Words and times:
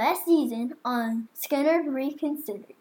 last 0.00 0.24
season 0.24 0.72
on 0.82 1.28
Skynyrd 1.36 1.84
Reconsidered. 1.92 2.72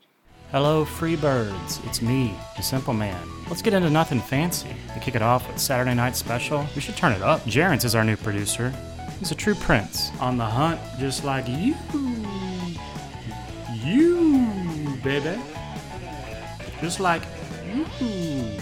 Hello, 0.54 0.86
free 0.86 1.18
birds. 1.18 1.82
It's 1.84 2.02
me, 2.02 2.34
the 2.56 2.64
Simple 2.64 2.94
Man. 2.94 3.22
Let's 3.50 3.62
get 3.62 3.74
into 3.74 3.90
nothing 3.90 4.22
fancy. 4.22 4.70
To 4.94 5.02
kick 5.02 5.16
it 5.16 5.22
off 5.22 5.46
with 5.46 5.60
Saturday 5.60 5.94
Night 5.94 6.16
Special, 6.16 6.66
we 6.76 6.80
should 6.80 6.96
turn 6.96 7.12
it 7.12 7.22
up. 7.22 7.42
Jarence 7.42 7.84
is 7.84 7.94
our 7.94 8.06
new 8.06 8.16
producer. 8.16 8.74
He's 9.20 9.32
a 9.32 9.36
true 9.36 9.56
prince. 9.56 10.12
On 10.22 10.38
the 10.38 10.46
hunt, 10.46 10.80
just 10.98 11.26
like 11.26 11.46
you. 11.50 11.76
You, 13.74 14.98
baby. 15.04 15.38
Just 16.80 17.02
like 17.02 17.24
you. 18.00 18.58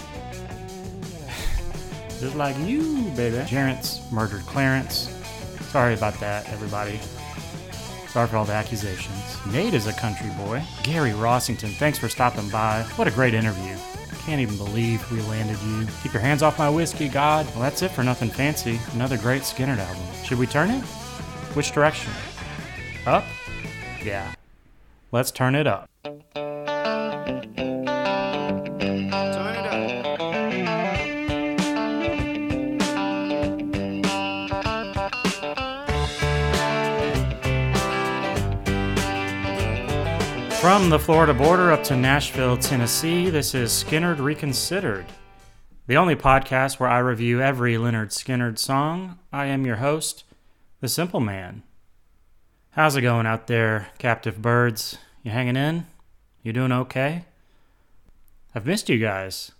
Just 2.19 2.35
like 2.35 2.57
you, 2.57 3.03
baby. 3.15 3.37
Jarence 3.45 4.11
murdered 4.11 4.41
Clarence. 4.47 5.13
Sorry 5.69 5.93
about 5.93 6.19
that, 6.21 6.49
everybody. 6.49 6.99
Sorry 8.17 8.29
for 8.29 8.37
all 8.37 8.45
the 8.45 8.53
accusations. 8.53 9.45
Nate 9.45 9.75
is 9.75 9.85
a 9.85 9.93
country 9.93 10.31
boy. 10.43 10.63
Gary 10.81 11.11
Rossington, 11.11 11.71
thanks 11.75 11.99
for 11.99 12.09
stopping 12.09 12.49
by. 12.49 12.81
What 12.95 13.07
a 13.07 13.11
great 13.11 13.35
interview. 13.35 13.75
Can't 14.25 14.41
even 14.41 14.57
believe 14.57 15.11
we 15.11 15.21
landed 15.21 15.59
you. 15.61 15.85
Keep 16.01 16.13
your 16.13 16.21
hands 16.23 16.41
off 16.41 16.57
my 16.57 16.67
whiskey, 16.67 17.09
God. 17.09 17.45
Well, 17.51 17.59
that's 17.59 17.83
it 17.83 17.91
for 17.91 18.03
Nothing 18.03 18.31
Fancy. 18.31 18.79
Another 18.93 19.19
great 19.19 19.43
Skynyrd 19.43 19.77
album. 19.77 20.01
Should 20.23 20.39
we 20.39 20.47
turn 20.47 20.71
it? 20.71 20.81
Which 21.53 21.73
direction? 21.73 22.11
Up? 23.05 23.23
Yeah. 24.03 24.33
Let's 25.11 25.29
turn 25.29 25.53
it 25.53 25.67
up. 25.67 25.87
From 40.67 40.89
the 40.89 40.99
Florida 40.99 41.33
border 41.33 41.71
up 41.71 41.81
to 41.85 41.95
Nashville, 41.95 42.57
Tennessee, 42.57 43.29
this 43.29 43.55
is 43.55 43.71
Skynyrd 43.71 44.19
Reconsidered, 44.19 45.05
the 45.87 45.95
only 45.95 46.17
podcast 46.17 46.77
where 46.77 46.89
I 46.89 46.97
review 46.97 47.41
every 47.41 47.75
Lynyrd 47.75 48.09
Skynyrd 48.09 48.59
song. 48.59 49.17
I 49.31 49.45
am 49.45 49.65
your 49.65 49.77
host, 49.77 50.25
The 50.81 50.89
Simple 50.89 51.21
Man. 51.21 51.63
How's 52.71 52.97
it 52.97 53.01
going 53.01 53.25
out 53.25 53.47
there, 53.47 53.91
captive 53.97 54.41
birds? 54.41 54.97
You 55.23 55.31
hanging 55.31 55.55
in? 55.55 55.87
You 56.43 56.51
doing 56.51 56.73
okay? 56.73 57.23
I've 58.53 58.65
missed 58.65 58.89
you 58.89 58.97
guys. 58.97 59.53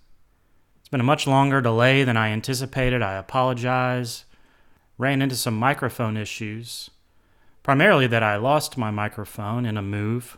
It's 0.80 0.90
been 0.90 1.00
a 1.00 1.04
much 1.04 1.26
longer 1.26 1.62
delay 1.62 2.04
than 2.04 2.18
I 2.18 2.28
anticipated. 2.28 3.00
I 3.00 3.14
apologize. 3.14 4.26
Ran 4.98 5.22
into 5.22 5.36
some 5.36 5.56
microphone 5.56 6.18
issues. 6.18 6.90
Primarily 7.62 8.06
that 8.08 8.22
I 8.22 8.36
lost 8.36 8.76
my 8.76 8.90
microphone 8.90 9.64
in 9.64 9.78
a 9.78 9.82
move. 9.82 10.36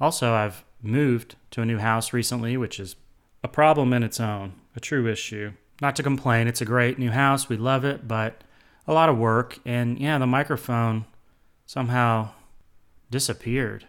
Also, 0.00 0.32
I've 0.32 0.64
moved 0.82 1.36
to 1.52 1.62
a 1.62 1.66
new 1.66 1.78
house 1.78 2.12
recently, 2.12 2.56
which 2.56 2.78
is 2.78 2.96
a 3.42 3.48
problem 3.48 3.92
in 3.92 4.02
its 4.02 4.20
own, 4.20 4.54
a 4.74 4.80
true 4.80 5.08
issue. 5.08 5.52
Not 5.80 5.96
to 5.96 6.02
complain, 6.02 6.48
it's 6.48 6.60
a 6.60 6.66
great 6.66 6.98
new 6.98 7.10
house. 7.10 7.48
We 7.48 7.56
love 7.56 7.84
it, 7.84 8.08
but 8.08 8.42
a 8.86 8.92
lot 8.92 9.08
of 9.08 9.18
work. 9.18 9.58
And 9.64 9.98
yeah, 9.98 10.18
the 10.18 10.26
microphone 10.26 11.06
somehow 11.64 12.30
disappeared. 13.10 13.86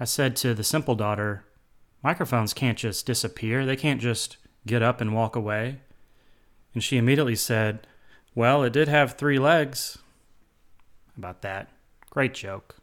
I 0.00 0.04
said 0.04 0.36
to 0.36 0.54
the 0.54 0.64
simple 0.64 0.94
daughter, 0.94 1.44
microphones 2.02 2.54
can't 2.54 2.78
just 2.78 3.06
disappear, 3.06 3.66
they 3.66 3.76
can't 3.76 4.00
just 4.00 4.36
get 4.66 4.82
up 4.82 5.00
and 5.00 5.14
walk 5.14 5.34
away. 5.34 5.80
And 6.74 6.82
she 6.82 6.96
immediately 6.96 7.34
said, 7.34 7.86
Well, 8.34 8.62
it 8.62 8.72
did 8.72 8.88
have 8.88 9.14
three 9.14 9.38
legs. 9.38 9.98
About 11.16 11.42
that. 11.42 11.68
Great 12.10 12.34
joke. 12.34 12.76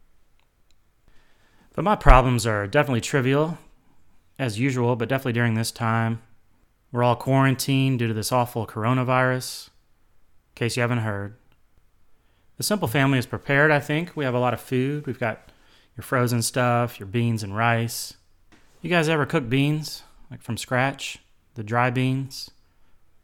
But 1.76 1.84
my 1.84 1.98
problems 1.98 2.48
are 2.48 2.68
definitely 2.68 3.02
trivial, 3.02 3.58
as 4.40 4.58
usual, 4.58 4.95
but 4.95 5.09
definitely 5.09 5.34
during 5.34 5.56
this 5.56 5.72
time. 5.72 6.22
We're 6.92 7.04
all 7.04 7.18
quarantined 7.18 8.00
due 8.00 8.08
to 8.08 8.13
this 8.13 8.31
awful 8.31 8.66
coronavirus, 8.66 9.68
in 9.68 10.56
case 10.56 10.78
you 10.78 10.81
haven't 10.81 11.00
heard. 11.00 11.36
The 12.56 12.63
simple 12.63 12.88
family 12.88 13.19
is 13.19 13.25
prepared, 13.25 13.72
I 13.72 13.81
think. 13.81 14.16
We 14.16 14.24
have 14.24 14.34
a 14.34 14.40
lot 14.40 14.53
of 14.53 14.62
food. 14.62 15.06
We've 15.06 15.19
got 15.19 15.52
your 15.97 16.03
frozen 16.03 16.41
stuff, 16.41 16.97
your 16.97 17.08
beans 17.08 17.44
and 17.44 17.56
rice. 17.56 18.13
You 18.81 18.90
guys 18.90 19.09
ever 19.09 19.25
cook 19.25 19.50
beans, 19.50 20.03
like 20.31 20.42
from 20.42 20.56
scratch? 20.56 21.19
The 21.56 21.63
dry 21.63 21.90
beans 21.90 22.52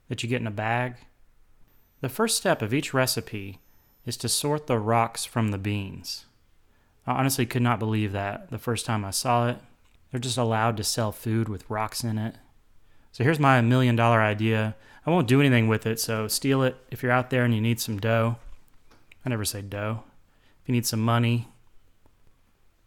that 0.09 0.23
you 0.23 0.29
get 0.29 0.41
in 0.41 0.47
a 0.47 0.51
bag? 0.51 0.95
The 2.01 2.09
first 2.09 2.35
step 2.35 2.61
of 2.61 2.73
each 2.73 2.93
recipe 2.93 3.59
is 4.05 4.17
to 4.17 4.27
sort 4.27 4.67
the 4.67 4.79
rocks 4.79 5.23
from 5.23 5.51
the 5.51 5.57
beans. 5.57 6.25
I 7.07 7.13
honestly 7.13 7.45
could 7.45 7.61
not 7.61 7.79
believe 7.79 8.11
that 8.11 8.49
the 8.49 8.59
first 8.59 8.85
time 8.85 9.03
I 9.03 9.11
saw 9.11 9.49
it. 9.49 9.57
They're 10.11 10.19
just 10.19 10.37
allowed 10.37 10.77
to 10.77 10.83
sell 10.83 11.11
food 11.11 11.49
with 11.49 11.69
rocks 11.69 12.03
in 12.03 12.17
it. 12.17 12.35
So 13.11 13.23
here's 13.23 13.39
my 13.39 13.59
million 13.61 13.95
dollar 13.95 14.21
idea. 14.21 14.75
I 15.05 15.09
won't 15.09 15.27
do 15.27 15.39
anything 15.39 15.67
with 15.67 15.85
it, 15.85 15.99
so 15.99 16.27
steal 16.27 16.63
it 16.63 16.75
if 16.91 17.01
you're 17.01 17.11
out 17.11 17.29
there 17.29 17.43
and 17.43 17.55
you 17.55 17.61
need 17.61 17.79
some 17.79 17.99
dough. 17.99 18.37
I 19.25 19.29
never 19.29 19.45
say 19.45 19.61
dough. 19.61 20.03
If 20.61 20.69
you 20.69 20.73
need 20.73 20.85
some 20.85 21.01
money, 21.01 21.47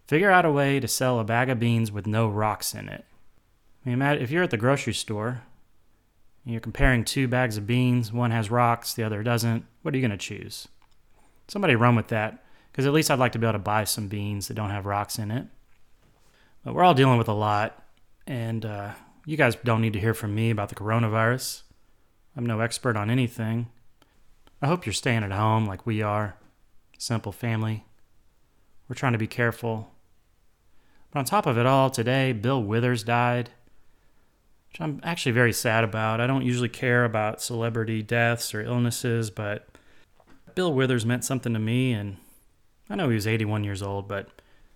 figure 0.06 0.30
out 0.30 0.44
a 0.44 0.52
way 0.52 0.78
to 0.80 0.86
sell 0.86 1.18
a 1.18 1.24
bag 1.24 1.50
of 1.50 1.58
beans 1.58 1.90
with 1.90 2.06
no 2.06 2.28
rocks 2.28 2.74
in 2.74 2.88
it. 2.88 3.04
I 3.84 3.90
mean, 3.90 4.00
if 4.00 4.30
you're 4.30 4.44
at 4.44 4.50
the 4.50 4.56
grocery 4.56 4.94
store 4.94 5.42
and 6.44 6.52
you're 6.52 6.60
comparing 6.60 7.04
two 7.04 7.26
bags 7.26 7.56
of 7.56 7.66
beans, 7.66 8.12
one 8.12 8.30
has 8.30 8.50
rocks, 8.50 8.94
the 8.94 9.02
other 9.02 9.22
doesn't, 9.22 9.66
what 9.82 9.92
are 9.92 9.96
you 9.96 10.06
going 10.06 10.16
to 10.16 10.16
choose? 10.16 10.68
Somebody 11.48 11.74
run 11.74 11.96
with 11.96 12.08
that 12.08 12.43
because 12.74 12.86
at 12.86 12.92
least 12.92 13.08
I'd 13.08 13.20
like 13.20 13.30
to 13.32 13.38
be 13.38 13.46
able 13.46 13.52
to 13.52 13.60
buy 13.60 13.84
some 13.84 14.08
beans 14.08 14.48
that 14.48 14.54
don't 14.54 14.70
have 14.70 14.84
rocks 14.84 15.20
in 15.20 15.30
it. 15.30 15.46
But 16.64 16.74
we're 16.74 16.82
all 16.82 16.92
dealing 16.92 17.18
with 17.18 17.28
a 17.28 17.32
lot, 17.32 17.80
and 18.26 18.66
uh, 18.66 18.94
you 19.24 19.36
guys 19.36 19.54
don't 19.54 19.80
need 19.80 19.92
to 19.92 20.00
hear 20.00 20.12
from 20.12 20.34
me 20.34 20.50
about 20.50 20.70
the 20.70 20.74
coronavirus. 20.74 21.62
I'm 22.36 22.46
no 22.46 22.58
expert 22.58 22.96
on 22.96 23.10
anything. 23.10 23.68
I 24.60 24.66
hope 24.66 24.86
you're 24.86 24.92
staying 24.92 25.22
at 25.22 25.30
home 25.30 25.66
like 25.66 25.86
we 25.86 26.02
are. 26.02 26.34
Simple 26.98 27.30
family. 27.30 27.84
We're 28.88 28.96
trying 28.96 29.12
to 29.12 29.18
be 29.18 29.28
careful. 29.28 29.92
But 31.12 31.20
on 31.20 31.24
top 31.26 31.46
of 31.46 31.56
it 31.56 31.66
all, 31.66 31.90
today, 31.90 32.32
Bill 32.32 32.60
Withers 32.60 33.04
died, 33.04 33.50
which 34.68 34.80
I'm 34.80 34.98
actually 35.04 35.30
very 35.30 35.52
sad 35.52 35.84
about. 35.84 36.20
I 36.20 36.26
don't 36.26 36.44
usually 36.44 36.68
care 36.68 37.04
about 37.04 37.40
celebrity 37.40 38.02
deaths 38.02 38.52
or 38.52 38.62
illnesses, 38.62 39.30
but 39.30 39.68
Bill 40.56 40.72
Withers 40.74 41.06
meant 41.06 41.24
something 41.24 41.52
to 41.52 41.60
me, 41.60 41.92
and 41.92 42.16
I 42.88 42.96
know 42.96 43.08
he 43.08 43.14
was 43.14 43.26
81 43.26 43.64
years 43.64 43.82
old, 43.82 44.08
but 44.08 44.28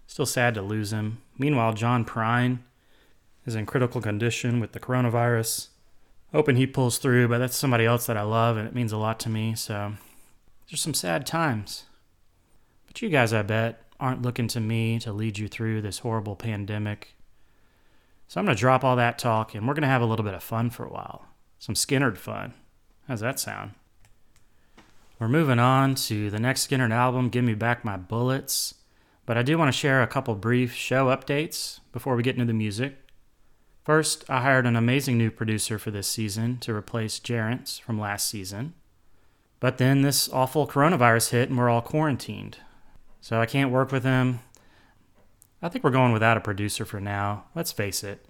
still 0.07 0.27
sad 0.27 0.55
to 0.55 0.63
lose 0.63 0.93
him. 0.93 1.19
Meanwhile, 1.39 1.75
John 1.75 2.05
Prine 2.05 2.61
is 3.45 3.55
in 3.55 3.67
critical 3.67 4.01
condition 4.01 4.61
with 4.61 4.73
the 4.73 4.81
coronavirus. 4.81 5.69
Hoping 6.33 6.57
he 6.57 6.67
pulls 6.67 6.99
through, 6.99 7.29
but 7.29 7.39
that's 7.39 7.57
somebody 7.57 7.87
else 7.87 8.07
that 8.07 8.17
I 8.17 8.23
love 8.23 8.57
and 8.57 8.69
it 8.69 8.75
means 8.75 8.93
a 8.93 8.99
lot 8.99 9.19
to 9.21 9.29
me. 9.29 9.55
So 9.55 9.95
there's 10.69 10.81
some 10.81 10.95
sad 10.95 11.27
times. 11.27 11.85
But 12.87 13.01
you 13.01 13.09
guys, 13.09 13.33
I 13.33 13.43
bet, 13.43 13.83
aren't 14.01 14.23
looking 14.23 14.49
to 14.49 14.61
me 14.61 14.99
to 15.01 15.13
lead 15.13 15.39
you 15.39 15.49
through 15.49 15.83
this 15.83 16.01
horrible 16.01 16.37
pandemic. 16.37 17.15
So 18.29 18.39
I'm 18.39 18.45
going 18.45 18.57
to 18.57 18.61
drop 18.61 18.85
all 18.85 18.97
that 18.97 19.19
talk 19.19 19.55
and 19.55 19.67
we're 19.67 19.75
going 19.75 19.83
to 19.83 19.89
have 19.89 20.03
a 20.03 20.07
little 20.07 20.25
bit 20.25 20.35
of 20.35 20.43
fun 20.43 20.69
for 20.71 20.85
a 20.85 20.93
while. 20.93 21.27
Some 21.59 21.75
Skynyrd 21.75 22.19
fun. 22.19 22.55
How's 23.07 23.21
that 23.21 23.41
sound? 23.41 23.73
We're 25.19 25.29
moving 25.29 25.59
on 25.59 25.97
to 25.97 26.31
the 26.31 26.39
next 26.39 26.69
Skynyrd 26.69 26.93
album, 26.93 27.29
Give 27.29 27.45
Me 27.45 27.55
Back 27.55 27.85
My 27.85 27.97
Bullets. 27.97 28.75
But 29.27 29.37
I 29.37 29.43
do 29.43 29.59
want 29.59 29.67
to 29.69 29.77
share 29.77 30.01
a 30.01 30.07
couple 30.07 30.37
brief 30.37 30.73
show 30.73 31.07
updates 31.07 31.81
before 31.91 32.15
we 32.15 32.23
get 32.23 32.37
into 32.37 32.47
the 32.47 32.53
music. 32.53 32.97
First, 33.85 34.25
I 34.31 34.43
hired 34.43 34.65
an 34.65 34.77
amazing 34.77 35.19
new 35.19 35.33
producer 35.33 35.77
for 35.77 35.91
this 35.91 36.07
season 36.07 36.59
to 36.59 36.73
replace 36.73 37.19
Jarence 37.19 37.81
from 37.81 37.99
last 37.99 38.29
season. 38.29 38.75
But 39.59 39.79
then 39.79 40.03
this 40.03 40.29
awful 40.29 40.69
coronavirus 40.69 41.31
hit 41.31 41.49
and 41.49 41.59
we're 41.59 41.69
all 41.69 41.83
quarantined. 41.83 42.59
So 43.21 43.41
I 43.41 43.47
can't 43.47 43.73
work 43.73 43.91
with 43.91 44.05
him. 44.05 44.39
I 45.61 45.69
think 45.69 45.83
we're 45.83 45.91
going 45.91 46.13
without 46.13 46.37
a 46.37 46.41
producer 46.41 46.85
for 46.85 47.01
now. 47.01 47.47
Let's 47.57 47.73
face 47.73 48.05
it. 48.05 48.25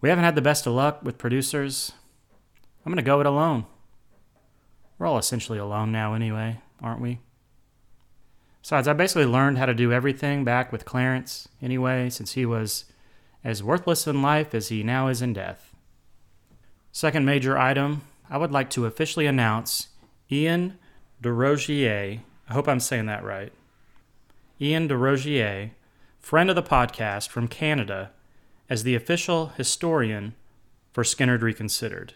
We 0.00 0.08
haven't 0.08 0.24
had 0.24 0.34
the 0.34 0.40
best 0.40 0.66
of 0.66 0.72
luck 0.72 1.00
with 1.02 1.18
producers. 1.18 1.92
I'm 2.86 2.90
going 2.90 2.96
to 2.96 3.02
go 3.02 3.20
it 3.20 3.26
alone. 3.26 3.66
We're 5.00 5.06
all 5.06 5.16
essentially 5.16 5.58
alone 5.58 5.90
now, 5.92 6.12
anyway, 6.12 6.60
aren't 6.82 7.00
we? 7.00 7.20
Besides, 8.60 8.86
I 8.86 8.92
basically 8.92 9.24
learned 9.24 9.56
how 9.56 9.64
to 9.64 9.72
do 9.72 9.94
everything 9.94 10.44
back 10.44 10.70
with 10.70 10.84
Clarence, 10.84 11.48
anyway, 11.62 12.10
since 12.10 12.32
he 12.32 12.44
was 12.44 12.84
as 13.42 13.62
worthless 13.62 14.06
in 14.06 14.20
life 14.20 14.54
as 14.54 14.68
he 14.68 14.82
now 14.82 15.08
is 15.08 15.22
in 15.22 15.32
death. 15.32 15.74
Second 16.92 17.24
major 17.24 17.56
item 17.56 18.02
I 18.28 18.36
would 18.36 18.52
like 18.52 18.68
to 18.70 18.84
officially 18.84 19.24
announce 19.24 19.88
Ian 20.30 20.78
DeRogier. 21.22 22.20
I 22.50 22.52
hope 22.52 22.68
I'm 22.68 22.78
saying 22.78 23.06
that 23.06 23.24
right. 23.24 23.54
Ian 24.60 24.86
DeRogier, 24.86 25.70
friend 26.18 26.50
of 26.50 26.56
the 26.56 26.62
podcast 26.62 27.30
from 27.30 27.48
Canada, 27.48 28.10
as 28.68 28.82
the 28.82 28.94
official 28.94 29.46
historian 29.56 30.34
for 30.92 31.04
Skynyrd 31.04 31.40
Reconsidered. 31.40 32.12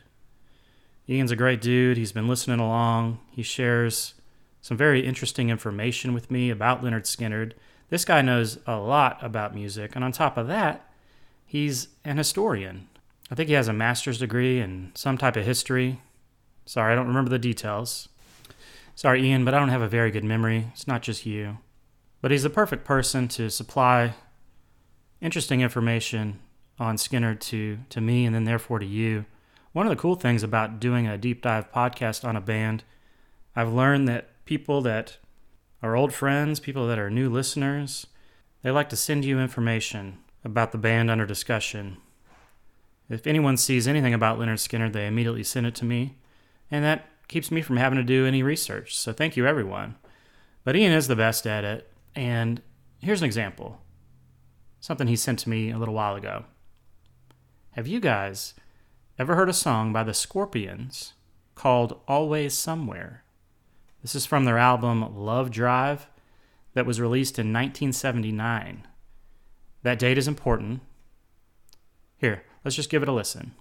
Ian's 1.09 1.31
a 1.31 1.37
great 1.37 1.61
dude. 1.61 1.97
He's 1.97 2.13
been 2.13 2.29
listening 2.29 2.61
along. 2.61 3.21
He 3.31 3.43
shares 3.43 4.15
some 4.63 4.77
very 4.77 5.07
interesting 5.07 5.51
information 5.51 6.15
with 6.15 6.31
me 6.31 6.49
about 6.49 6.83
Lynyrd 6.83 7.05
Skynyrd 7.05 7.53
This 7.91 8.07
guy 8.07 8.23
knows 8.23 8.59
a 8.67 8.77
lot 8.77 9.19
about 9.23 9.55
music, 9.55 9.95
and 9.95 10.03
on 10.03 10.11
top 10.11 10.39
of 10.39 10.47
that, 10.47 10.91
he's 11.45 11.89
an 12.05 12.17
historian. 12.17 12.89
I 13.31 13.35
think 13.35 13.49
he 13.49 13.55
has 13.55 13.69
a 13.69 13.75
master's 13.75 14.19
degree 14.19 14.61
in 14.61 14.93
some 14.95 15.19
type 15.19 15.37
of 15.37 15.45
history. 15.45 16.01
Sorry, 16.65 16.93
I 16.93 16.97
don't 16.97 17.09
remember 17.09 17.31
the 17.31 17.39
details. 17.39 18.09
Sorry, 18.95 19.23
Ian, 19.23 19.45
but 19.45 19.53
I 19.53 19.59
don't 19.59 19.69
have 19.69 19.83
a 19.83 19.89
very 19.89 20.11
good 20.11 20.25
memory. 20.25 20.69
It's 20.73 20.87
not 20.87 21.03
just 21.03 21.27
you. 21.27 21.59
But 22.23 22.31
he's 22.31 22.43
the 22.43 22.51
perfect 22.51 22.87
person 22.87 23.29
to 23.29 23.51
supply 23.51 24.15
interesting 25.21 25.61
information 25.61 26.41
on 26.79 26.97
Skynyrd 26.97 27.41
to, 27.41 27.79
to 27.91 28.01
me 28.01 28.25
and 28.25 28.35
then 28.35 28.45
therefore 28.45 28.79
to 28.79 28.87
you. 28.87 29.27
One 29.75 29.87
of 29.87 29.91
the 29.91 30.01
cool 30.01 30.15
things 30.15 30.45
about 30.45 30.79
doing 30.79 31.09
a 31.09 31.19
deep 31.19 31.43
dive 31.43 31.73
podcast 31.73 32.25
on 32.25 32.37
a 32.37 32.41
band, 32.41 32.85
I've 33.57 33.73
learned 33.73 34.07
that 34.07 34.45
people 34.45 34.81
that 34.83 35.17
are 35.83 35.97
old 35.97 36.15
friends, 36.15 36.61
people 36.61 36.87
that 36.87 36.99
are 37.01 37.11
new 37.11 37.29
listeners, 37.29 38.07
they 38.63 38.71
like 38.71 38.89
to 38.91 38.97
send 38.97 39.25
you 39.25 39.41
information 39.41 40.19
about 40.45 40.71
the 40.71 40.79
band 40.79 41.11
under 41.11 41.27
discussion. 41.27 41.97
If 43.11 43.27
anyone 43.27 43.57
sees 43.57 43.89
anything 43.89 44.15
about 44.15 44.39
Lynyrd 44.39 44.61
Skynyrd, 44.61 44.93
they 44.93 45.09
immediately 45.09 45.43
send 45.43 45.67
it 45.67 45.75
to 45.75 45.85
me, 45.85 46.19
and 46.71 46.85
that 46.85 47.09
keeps 47.27 47.51
me 47.51 47.61
from 47.61 47.77
having 47.77 47.97
to 47.97 48.05
do 48.05 48.27
any 48.27 48.45
research. 48.45 48.97
So 48.97 49.13
thank 49.13 49.37
you, 49.37 49.45
everyone. 49.45 49.97
But 50.63 50.77
Ian 50.77 50.93
is 50.93 51.09
the 51.09 51.17
best 51.17 51.49
at 51.49 51.65
it, 51.65 51.91
and 52.15 52.63
here's 53.01 53.23
an 53.23 53.27
example 53.27 53.81
something 54.79 55.09
he 55.09 55.17
sent 55.17 55.41
to 55.41 55.49
me 55.49 55.73
a 55.73 55.79
little 55.79 55.95
while 55.95 56.15
ago. 56.15 56.45
Have 57.73 57.89
you 57.89 57.99
guys 57.99 58.55
ever 59.19 59.37
heard 59.37 59.49
a 59.49 59.53
song 59.53 59.93
by 59.93 60.03
the 60.03 60.15
Scorpions 60.15 61.13
called 61.55 62.01
Always 62.09 62.55
Somewhere? 62.55 63.23
This 64.03 64.15
is 64.15 64.27
from 64.27 64.45
their 64.45 64.59
album 64.59 65.17
Love 65.17 65.51
Drive 65.51 66.09
that 66.75 66.87
was 66.87 67.01
released 67.01 67.39
in 67.39 67.53
1979. 67.53 68.87
That 69.83 69.99
date 69.99 70.19
is 70.19 70.27
important. 70.27 70.81
Here, 72.17 72.43
let's 72.65 72.77
just 72.77 72.91
give 72.91 73.03
it 73.03 73.09
a 73.09 73.13
listen. 73.13 73.53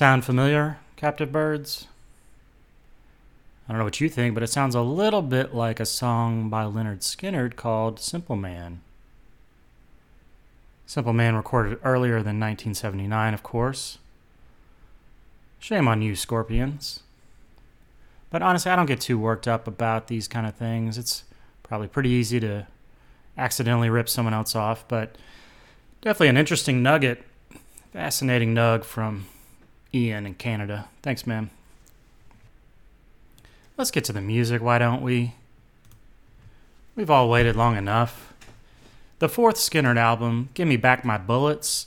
Sound 0.00 0.24
familiar, 0.24 0.78
captive 0.96 1.30
birds? 1.30 1.86
I 3.68 3.72
don't 3.72 3.80
know 3.80 3.84
what 3.84 4.00
you 4.00 4.08
think, 4.08 4.32
but 4.32 4.42
it 4.42 4.46
sounds 4.46 4.74
a 4.74 4.80
little 4.80 5.20
bit 5.20 5.54
like 5.54 5.78
a 5.78 5.84
song 5.84 6.48
by 6.48 6.64
Lynyrd 6.64 7.00
Skynyrd 7.00 7.54
called 7.54 8.00
Simple 8.00 8.34
Man. 8.34 8.80
Simple 10.86 11.12
Man 11.12 11.34
recorded 11.34 11.78
earlier 11.84 12.22
than 12.22 12.40
1979, 12.40 13.34
of 13.34 13.42
course. 13.42 13.98
Shame 15.58 15.86
on 15.86 16.00
you, 16.00 16.16
Scorpions. 16.16 17.00
But 18.30 18.40
honestly, 18.40 18.72
I 18.72 18.76
don't 18.76 18.86
get 18.86 19.02
too 19.02 19.18
worked 19.18 19.46
up 19.46 19.68
about 19.68 20.06
these 20.06 20.28
kind 20.28 20.46
of 20.46 20.54
things. 20.54 20.96
It's 20.96 21.24
probably 21.62 21.88
pretty 21.88 22.08
easy 22.08 22.40
to 22.40 22.66
accidentally 23.36 23.90
rip 23.90 24.08
someone 24.08 24.32
else 24.32 24.56
off, 24.56 24.82
but 24.88 25.16
definitely 26.00 26.28
an 26.28 26.38
interesting 26.38 26.82
nugget. 26.82 27.22
Fascinating 27.92 28.54
nug 28.54 28.84
from 28.84 29.26
Ian 29.94 30.26
in 30.26 30.34
Canada. 30.34 30.88
Thanks, 31.02 31.26
man. 31.26 31.50
Let's 33.76 33.90
get 33.90 34.04
to 34.04 34.12
the 34.12 34.20
music, 34.20 34.60
why 34.60 34.78
don't 34.78 35.02
we? 35.02 35.34
We've 36.94 37.10
all 37.10 37.30
waited 37.30 37.56
long 37.56 37.76
enough. 37.76 38.32
The 39.20 39.28
fourth 39.28 39.56
Skynyrd 39.56 39.96
album, 39.96 40.50
Give 40.54 40.68
Me 40.68 40.76
Back 40.76 41.04
My 41.04 41.18
Bullets, 41.18 41.86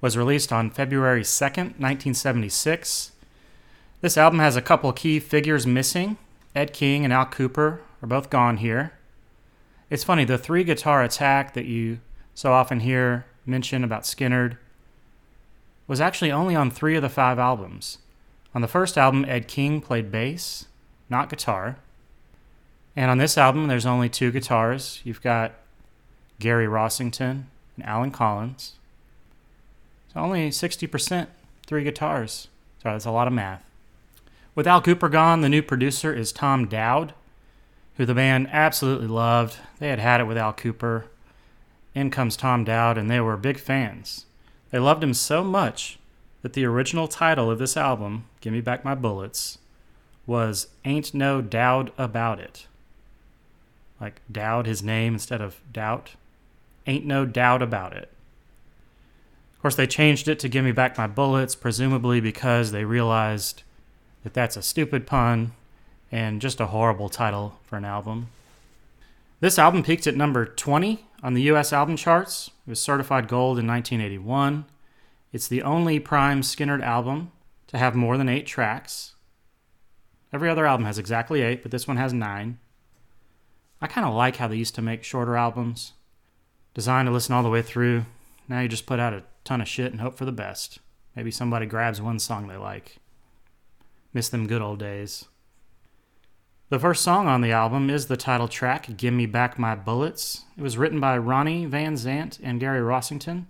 was 0.00 0.16
released 0.16 0.52
on 0.52 0.70
February 0.70 1.22
2nd, 1.22 1.78
1976. 1.78 3.12
This 4.00 4.18
album 4.18 4.38
has 4.38 4.56
a 4.56 4.62
couple 4.62 4.92
key 4.92 5.18
figures 5.20 5.66
missing. 5.66 6.18
Ed 6.54 6.72
King 6.72 7.04
and 7.04 7.12
Al 7.12 7.26
Kooper 7.26 7.80
are 8.02 8.06
both 8.06 8.30
gone 8.30 8.58
here. 8.58 8.92
It's 9.90 10.04
funny, 10.04 10.24
the 10.24 10.38
three 10.38 10.64
guitar 10.64 11.02
attack 11.02 11.54
that 11.54 11.66
you 11.66 12.00
so 12.34 12.52
often 12.52 12.80
hear 12.80 13.26
mention 13.46 13.84
about 13.84 14.02
Skynyrd 14.02 14.56
was 15.86 16.00
actually 16.00 16.32
only 16.32 16.54
on 16.54 16.70
three 16.70 16.96
of 16.96 17.02
the 17.02 17.08
five 17.08 17.38
albums. 17.38 17.98
On 18.54 18.62
the 18.62 18.68
first 18.68 18.96
album, 18.96 19.24
Ed 19.26 19.48
King 19.48 19.80
played 19.80 20.10
bass, 20.10 20.66
not 21.08 21.28
guitar. 21.28 21.76
And 22.96 23.10
on 23.10 23.18
this 23.18 23.36
album, 23.36 23.66
there's 23.66 23.86
only 23.86 24.08
two 24.08 24.30
guitars. 24.30 25.00
You've 25.04 25.22
got 25.22 25.52
Gary 26.38 26.66
Rossington 26.66 27.44
and 27.76 27.84
Allen 27.84 28.10
Collins. 28.10 28.74
So 30.12 30.20
only 30.20 30.50
60% 30.50 31.26
three 31.66 31.84
guitars. 31.84 32.48
Sorry, 32.82 32.94
that's 32.94 33.04
a 33.04 33.10
lot 33.10 33.26
of 33.26 33.32
math. 33.32 33.64
With 34.54 34.66
Al 34.66 34.82
Kooper 34.82 35.10
gone, 35.10 35.40
the 35.40 35.48
new 35.48 35.62
producer 35.62 36.14
is 36.14 36.30
Tom 36.30 36.68
Dowd 36.68 37.14
who 37.96 38.04
the 38.04 38.14
band 38.14 38.48
absolutely 38.50 39.06
loved. 39.06 39.56
They 39.78 39.88
had 39.88 39.98
had 39.98 40.20
it 40.20 40.24
with 40.24 40.38
Al 40.38 40.52
Kooper. 40.52 41.04
In 41.94 42.10
comes 42.10 42.36
Tom 42.36 42.64
Dowd, 42.64 42.98
and 42.98 43.08
they 43.08 43.20
were 43.20 43.36
big 43.36 43.58
fans. 43.58 44.26
They 44.74 44.80
loved 44.80 45.04
him 45.04 45.14
so 45.14 45.44
much 45.44 46.00
that 46.42 46.54
the 46.54 46.64
original 46.64 47.06
title 47.06 47.48
of 47.48 47.60
this 47.60 47.76
album, 47.76 48.24
Give 48.40 48.52
Me 48.52 48.60
Back 48.60 48.84
My 48.84 48.96
Bullets, 48.96 49.58
was 50.26 50.66
Ain't 50.84 51.14
No 51.14 51.40
Doubt 51.40 51.94
About 51.96 52.40
It. 52.40 52.66
Like 54.00 54.20
Dowd, 54.32 54.66
his 54.66 54.82
name, 54.82 55.12
instead 55.12 55.40
of 55.40 55.60
Doubt. 55.72 56.16
Ain't 56.88 57.06
No 57.06 57.24
Doubt 57.24 57.62
About 57.62 57.92
It. 57.92 58.10
Of 59.54 59.62
course, 59.62 59.76
they 59.76 59.86
changed 59.86 60.26
it 60.26 60.40
to 60.40 60.48
Give 60.48 60.64
Me 60.64 60.72
Back 60.72 60.98
My 60.98 61.06
Bullets, 61.06 61.54
presumably 61.54 62.20
because 62.20 62.72
they 62.72 62.84
realized 62.84 63.62
that 64.24 64.34
that's 64.34 64.56
a 64.56 64.60
stupid 64.60 65.06
pun 65.06 65.52
and 66.10 66.42
just 66.42 66.58
a 66.58 66.66
horrible 66.66 67.08
title 67.08 67.60
for 67.62 67.76
an 67.76 67.84
album. 67.84 68.26
This 69.38 69.56
album 69.56 69.84
peaked 69.84 70.08
at 70.08 70.16
number 70.16 70.44
20 70.44 71.06
on 71.24 71.32
the 71.32 71.42
US 71.42 71.72
album 71.72 71.96
charts. 71.96 72.50
It 72.66 72.70
was 72.70 72.80
certified 72.80 73.28
gold 73.28 73.58
in 73.58 73.66
1981. 73.66 74.66
It's 75.32 75.48
the 75.48 75.62
only 75.62 75.98
Prime 75.98 76.42
Skynyrd 76.42 76.82
album 76.82 77.32
to 77.68 77.78
have 77.78 77.94
more 77.94 78.18
than 78.18 78.28
eight 78.28 78.46
tracks. 78.46 79.14
Every 80.32 80.50
other 80.50 80.66
album 80.66 80.84
has 80.84 80.98
exactly 80.98 81.40
eight, 81.40 81.62
but 81.62 81.72
this 81.72 81.88
one 81.88 81.96
has 81.96 82.12
nine. 82.12 82.58
I 83.80 83.86
kind 83.86 84.06
of 84.06 84.14
like 84.14 84.36
how 84.36 84.48
they 84.48 84.56
used 84.56 84.74
to 84.74 84.82
make 84.82 85.02
shorter 85.02 85.34
albums, 85.34 85.94
designed 86.74 87.06
to 87.06 87.12
listen 87.12 87.34
all 87.34 87.42
the 87.42 87.48
way 87.48 87.62
through. 87.62 88.04
Now 88.46 88.60
you 88.60 88.68
just 88.68 88.86
put 88.86 89.00
out 89.00 89.14
a 89.14 89.24
ton 89.44 89.62
of 89.62 89.68
shit 89.68 89.92
and 89.92 90.02
hope 90.02 90.18
for 90.18 90.26
the 90.26 90.32
best. 90.32 90.78
Maybe 91.16 91.30
somebody 91.30 91.64
grabs 91.64 92.02
one 92.02 92.18
song 92.18 92.48
they 92.48 92.56
like. 92.56 92.98
Miss 94.12 94.28
them 94.28 94.46
good 94.46 94.62
old 94.62 94.78
days. 94.78 95.24
The 96.70 96.78
first 96.78 97.02
song 97.02 97.28
on 97.28 97.42
the 97.42 97.52
album 97.52 97.90
is 97.90 98.06
the 98.06 98.16
title 98.16 98.48
track, 98.48 98.96
Give 98.96 99.12
Me 99.12 99.26
Back 99.26 99.58
My 99.58 99.74
Bullets. 99.74 100.44
It 100.56 100.62
was 100.62 100.78
written 100.78 100.98
by 100.98 101.18
Ronnie 101.18 101.66
Van 101.66 101.92
Zant 101.94 102.40
and 102.42 102.58
Gary 102.58 102.80
Rossington. 102.80 103.44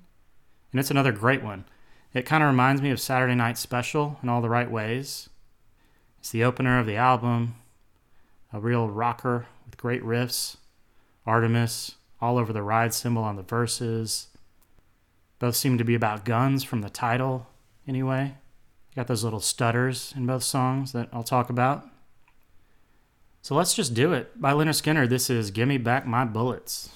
And 0.73 0.81
it's 0.81 0.91
another 0.91 1.13
great 1.13 1.41
one. 1.41 1.65
It 2.13 2.27
kind 2.27 2.43
of 2.43 2.49
reminds 2.49 2.83
me 2.83 2.91
of 2.91 3.01
Saturday 3.01 3.37
Night 3.37 3.57
Special 3.57 4.19
in 4.21 4.29
all 4.29 4.43
the 4.43 4.49
right 4.49 4.69
ways. 4.69 5.29
It's 6.19 6.31
the 6.31 6.43
opener 6.43 6.81
of 6.81 6.87
the 6.87 6.97
album, 6.97 7.55
a 8.53 8.59
real 8.59 8.91
rocker 8.91 9.47
with 9.65 9.77
great 9.77 10.03
riffs, 10.03 10.57
Artimus, 11.25 11.95
all 12.21 12.37
over 12.37 12.53
the 12.53 12.63
ride 12.65 12.93
cymbal 12.93 13.23
on 13.23 13.37
the 13.37 13.43
verses. 13.43 14.27
Both 15.39 15.55
seem 15.55 15.79
to 15.79 15.85
be 15.85 15.95
about 15.95 16.25
guns 16.25 16.65
from 16.65 16.81
the 16.81 16.91
title, 16.91 17.47
anyway. 17.87 18.35
You 18.91 18.97
got 18.97 19.07
those 19.07 19.23
little 19.23 19.41
stutters 19.41 20.13
in 20.17 20.27
both 20.27 20.43
songs 20.43 20.91
that 20.93 21.09
I'll 21.13 21.23
talk 21.23 21.49
about. 21.49 21.87
So 23.45 23.55
let's 23.55 23.75
just 23.75 23.93
do 23.93 24.15
it. 24.15 24.41
By 24.41 24.55
Lynyrd 24.55 24.81
Skynyrd, 24.81 25.11
this 25.11 25.29
is 25.29 25.51
Gimme 25.51 25.77
Back 25.77 26.07
My 26.07 26.25
Bullets. 26.25 26.89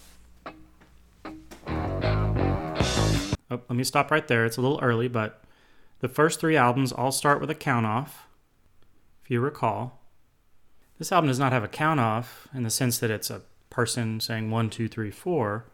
Oh, 1.66 3.60
let 3.68 3.68
me 3.68 3.84
stop 3.84 4.10
right 4.10 4.26
there. 4.26 4.46
It's 4.46 4.56
a 4.56 4.62
little 4.62 4.80
early, 4.80 5.08
but 5.08 5.44
the 6.00 6.08
first 6.08 6.40
three 6.40 6.56
albums 6.56 6.90
all 6.90 7.12
start 7.12 7.42
with 7.42 7.50
a 7.50 7.54
count 7.54 7.84
off, 7.84 8.28
if 9.22 9.30
you 9.30 9.42
recall. 9.42 10.00
This 10.98 11.12
album 11.12 11.28
does 11.28 11.38
not 11.38 11.52
have 11.52 11.64
a 11.64 11.68
count 11.68 12.00
off 12.00 12.48
in 12.54 12.62
the 12.62 12.70
sense 12.70 12.96
that 12.96 13.10
it's 13.10 13.28
a 13.28 13.42
person 13.68 14.18
saying 14.18 14.50
one, 14.50 14.70
two, 14.70 14.88
three, 14.88 15.10
four, 15.10 15.66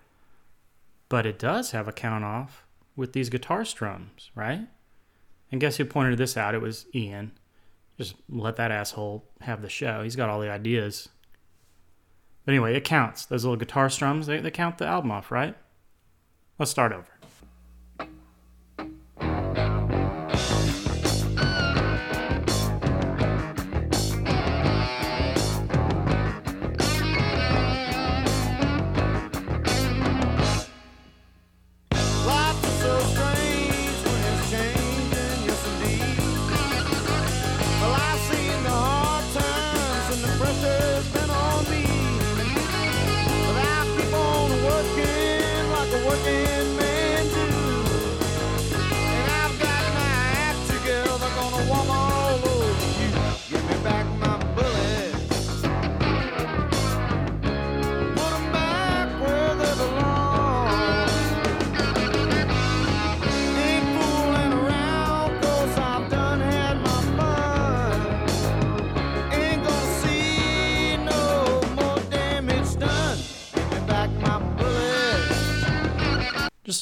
but 1.09 1.25
it 1.25 1.39
does 1.39 1.71
have 1.71 1.87
a 1.87 1.93
count 1.93 2.25
off 2.25 2.67
with 2.97 3.13
these 3.13 3.31
guitar 3.31 3.65
strums, 3.65 4.33
right? 4.35 4.63
And 5.53 5.61
guess 5.61 5.77
who 5.77 5.85
pointed 5.85 6.19
this 6.19 6.37
out? 6.37 6.57
It 6.57 6.61
was 6.61 6.87
Ian. 6.93 7.31
Just 7.99 8.15
let 8.29 8.57
that 8.57 8.71
asshole 8.71 9.25
have 9.41 9.63
the 9.63 9.69
show. 9.69 10.03
He's 10.03 10.17
got 10.17 10.29
all 10.29 10.41
the 10.41 10.51
ideas. 10.51 11.09
But 12.45 12.53
anyway, 12.53 12.75
it 12.75 12.85
counts. 12.85 13.25
Those 13.25 13.45
little 13.45 13.57
guitar 13.57 13.89
strums, 13.89 14.27
they, 14.27 14.41
they 14.41 14.51
count 14.51 14.79
the 14.79 14.87
album 14.87 15.11
off, 15.11 15.31
right? 15.31 15.57
Let's 16.59 16.71
start 16.71 16.93
over. 16.93 17.07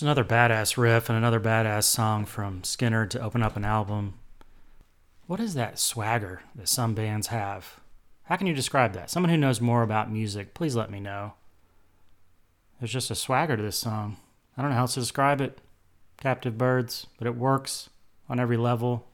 Another 0.03 0.25
badass 0.25 0.77
riff 0.77 1.09
and 1.09 1.17
another 1.17 1.39
badass 1.39 1.85
song 1.85 2.27
from 2.27 2.63
Skynyrd 2.63 3.11
to 3.11 3.23
open 3.23 3.41
up 3.41 3.55
an 3.55 3.65
album. 3.65 4.15
What 5.29 5.39
is 5.39 5.55
that 5.55 5.79
swagger 5.79 6.43
that 6.57 6.69
some 6.69 6.93
bands 6.93 7.29
have? 7.29 7.79
How 8.25 8.35
can 8.35 8.49
you 8.49 8.53
describe 8.53 8.95
that? 8.95 9.11
Someone 9.11 9.31
who 9.31 9.37
knows 9.37 9.61
more 9.61 9.85
about 9.85 10.11
music, 10.11 10.55
please 10.55 10.75
let 10.75 10.91
me 10.91 10.99
know. 10.99 11.35
There's 12.81 12.93
just 12.93 13.13
a 13.13 13.15
swagger 13.15 13.57
to 13.57 13.63
this 13.63 13.77
song. 13.77 14.17
I 14.57 14.63
don't 14.63 14.73
know 14.73 14.75
how 14.75 14.83
else 14.83 14.95
to 14.95 15.01
describe 15.01 15.41
it. 15.41 15.61
Captive 16.17 16.59
Birds, 16.59 17.07
but 17.17 17.29
it 17.29 17.37
works 17.37 17.89
on 18.29 18.41
every 18.41 18.57
level. 18.57 19.07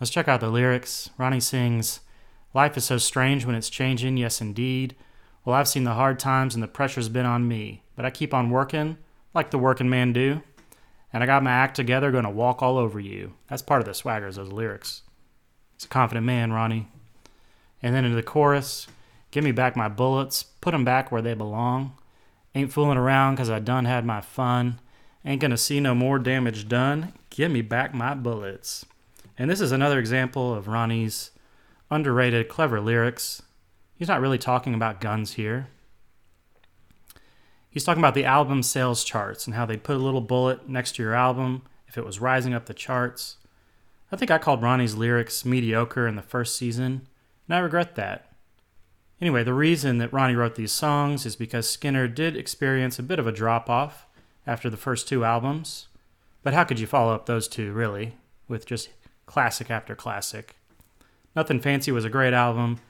Let's 0.00 0.10
check 0.10 0.26
out 0.26 0.40
the 0.40 0.48
lyrics. 0.48 1.10
Ronnie 1.18 1.38
sings, 1.38 2.00
Life 2.52 2.76
is 2.76 2.84
so 2.84 2.98
strange 2.98 3.46
when 3.46 3.54
it's 3.54 3.70
changing, 3.70 4.16
yes 4.16 4.40
indeed. 4.40 4.96
Well, 5.44 5.54
I've 5.54 5.68
seen 5.68 5.84
the 5.84 5.94
hard 5.94 6.18
times 6.18 6.54
and 6.54 6.62
the 6.64 6.68
pressure's 6.68 7.08
been 7.08 7.26
on 7.26 7.46
me, 7.46 7.84
but 7.94 8.04
I 8.04 8.10
keep 8.10 8.34
on 8.34 8.50
working 8.50 8.98
like 9.34 9.50
the 9.50 9.58
working 9.58 9.88
man 9.88 10.12
do. 10.12 10.42
And 11.12 11.22
I 11.22 11.26
got 11.26 11.42
my 11.42 11.52
act 11.52 11.76
together, 11.76 12.10
gonna 12.10 12.30
walk 12.30 12.62
all 12.62 12.78
over 12.78 12.98
you. 12.98 13.34
That's 13.48 13.62
part 13.62 13.80
of 13.80 13.86
the 13.86 13.94
swagger, 13.94 14.28
is 14.28 14.36
those 14.36 14.50
lyrics. 14.50 15.02
He's 15.74 15.84
a 15.84 15.88
confident 15.88 16.24
man, 16.24 16.52
Ronnie. 16.52 16.88
And 17.82 17.94
then 17.94 18.04
into 18.04 18.16
the 18.16 18.22
chorus, 18.22 18.86
give 19.30 19.44
me 19.44 19.52
back 19.52 19.76
my 19.76 19.88
bullets, 19.88 20.42
put 20.42 20.72
'em 20.72 20.84
back 20.84 21.12
where 21.12 21.22
they 21.22 21.34
belong. 21.34 21.92
Ain't 22.54 22.72
fooling 22.72 22.98
around 22.98 23.36
'cause 23.36 23.50
I 23.50 23.58
done 23.58 23.84
had 23.84 24.04
my 24.04 24.20
fun. 24.20 24.80
Ain't 25.24 25.40
gonna 25.40 25.56
see 25.56 25.80
no 25.80 25.94
more 25.94 26.18
damage 26.18 26.68
done. 26.68 27.12
Give 27.30 27.50
me 27.50 27.62
back 27.62 27.94
my 27.94 28.14
bullets. 28.14 28.84
And 29.38 29.50
this 29.50 29.60
is 29.60 29.72
another 29.72 29.98
example 29.98 30.54
of 30.54 30.68
Ronnie's 30.68 31.30
underrated, 31.90 32.48
clever 32.48 32.80
lyrics. 32.80 33.42
He's 33.96 34.08
not 34.08 34.20
really 34.20 34.38
talking 34.38 34.74
about 34.74 35.00
guns 35.00 35.34
here. 35.34 35.68
He's 37.72 37.84
talking 37.84 38.02
about 38.02 38.14
the 38.14 38.26
album 38.26 38.62
sales 38.62 39.02
charts 39.02 39.46
and 39.46 39.56
how 39.56 39.64
they 39.64 39.78
put 39.78 39.96
a 39.96 39.98
little 39.98 40.20
bullet 40.20 40.68
next 40.68 40.96
to 40.96 41.02
your 41.02 41.14
album 41.14 41.62
if 41.88 41.96
it 41.96 42.04
was 42.04 42.20
rising 42.20 42.52
up 42.52 42.66
the 42.66 42.74
charts. 42.74 43.38
I 44.12 44.16
think 44.16 44.30
I 44.30 44.36
called 44.36 44.60
Ronnie's 44.60 44.94
lyrics 44.94 45.46
mediocre 45.46 46.06
in 46.06 46.14
the 46.14 46.22
first 46.22 46.54
season, 46.54 47.08
and 47.48 47.56
I 47.56 47.60
regret 47.60 47.94
that. 47.94 48.30
Anyway, 49.22 49.42
the 49.42 49.54
reason 49.54 49.96
that 49.98 50.12
Ronnie 50.12 50.34
wrote 50.34 50.54
these 50.54 50.70
songs 50.70 51.24
is 51.24 51.34
because 51.34 51.74
Skynyrd 51.74 52.14
did 52.14 52.36
experience 52.36 52.98
a 52.98 53.02
bit 53.02 53.18
of 53.18 53.26
a 53.26 53.32
drop 53.32 53.70
off 53.70 54.06
after 54.46 54.68
the 54.68 54.76
first 54.76 55.08
two 55.08 55.24
albums. 55.24 55.86
But 56.42 56.52
how 56.52 56.64
could 56.64 56.78
you 56.78 56.86
follow 56.86 57.14
up 57.14 57.24
those 57.24 57.48
two, 57.48 57.72
really, 57.72 58.16
with 58.48 58.66
just 58.66 58.90
classic 59.24 59.70
after 59.70 59.94
classic? 59.94 60.56
Nothing 61.34 61.60
Fancy 61.60 61.90
was 61.90 62.04
a 62.04 62.10
great 62.10 62.34
album, 62.34 62.80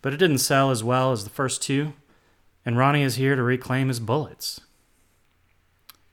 but 0.00 0.14
it 0.14 0.18
didn't 0.18 0.38
sell 0.38 0.70
as 0.70 0.82
well 0.82 1.12
as 1.12 1.24
the 1.24 1.30
first 1.30 1.60
two, 1.60 1.92
and 2.64 2.76
Ronnie 2.76 3.02
is 3.02 3.16
here 3.16 3.36
to 3.36 3.42
reclaim 3.42 3.88
his 3.88 4.00
bullets. 4.00 4.60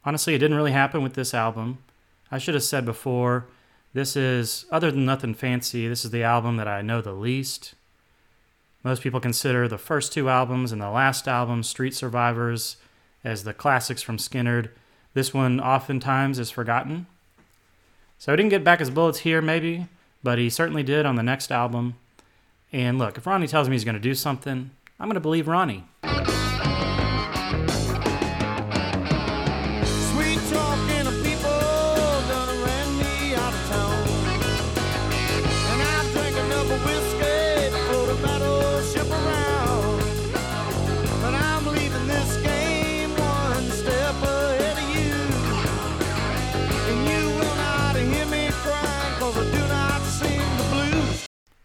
Honestly, 0.05 0.33
it 0.33 0.39
didn't 0.39 0.57
really 0.57 0.71
happen 0.71 1.03
with 1.03 1.15
this 1.15 1.33
album. 1.33 1.79
I 2.31 2.37
should 2.37 2.53
have 2.53 2.63
said 2.63 2.85
before, 2.85 3.47
this 3.93 4.15
is, 4.15 4.65
other 4.71 4.91
than 4.91 5.05
Nothing 5.05 5.33
Fancy, 5.33 5.87
this 5.87 6.05
is 6.05 6.11
the 6.11 6.23
album 6.23 6.57
that 6.57 6.67
I 6.67 6.81
know 6.81 7.01
the 7.01 7.13
least. 7.13 7.73
Most 8.83 9.01
people 9.01 9.19
consider 9.19 9.67
the 9.67 9.77
first 9.77 10.13
two 10.13 10.29
albums 10.29 10.71
and 10.71 10.81
the 10.81 10.89
last 10.89 11.27
album, 11.27 11.63
Street 11.63 11.93
Survivors, 11.93 12.77
as 13.23 13.43
the 13.43 13.53
classics 13.53 14.01
from 14.01 14.17
Skynyrd. 14.17 14.69
This 15.13 15.33
one 15.33 15.59
oftentimes 15.59 16.39
is 16.39 16.51
forgotten. 16.51 17.07
So 18.17 18.31
he 18.31 18.37
didn't 18.37 18.51
get 18.51 18.63
back 18.63 18.79
his 18.79 18.89
bullets 18.89 19.19
here, 19.19 19.41
maybe, 19.41 19.87
but 20.23 20.37
he 20.37 20.49
certainly 20.49 20.83
did 20.83 21.05
on 21.05 21.15
the 21.15 21.23
next 21.23 21.51
album. 21.51 21.95
And 22.71 22.97
look, 22.97 23.17
if 23.17 23.25
Ronnie 23.25 23.47
tells 23.47 23.67
me 23.67 23.75
he's 23.75 23.83
going 23.83 23.95
to 23.95 23.99
do 23.99 24.15
something, 24.15 24.71
I'm 24.99 25.07
going 25.07 25.15
to 25.15 25.19
believe 25.19 25.47
Ronnie. 25.47 25.85